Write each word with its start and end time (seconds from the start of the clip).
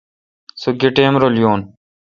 سو 0.61 0.69
گیہ 0.79 0.89
ٹئم 0.95 1.13
رل 1.21 1.35
یوں۔ 1.41 1.57